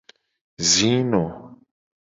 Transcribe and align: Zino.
Zino. 0.71 1.23